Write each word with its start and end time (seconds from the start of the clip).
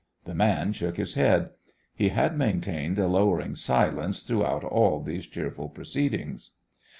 The 0.25 0.33
man 0.33 0.73
shook 0.73 0.97
his 0.97 1.13
head. 1.13 1.51
He 1.93 2.09
had 2.09 2.35
maintained 2.35 2.97
a 2.97 3.05
lowering 3.07 3.53
silence 3.53 4.21
throughout 4.23 4.63
all 4.63 4.99
these 4.99 5.27
cheerful 5.27 5.69
proceedings. 5.69 6.53